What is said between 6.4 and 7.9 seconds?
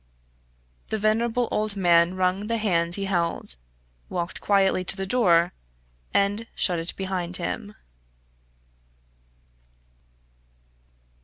shut it behind him.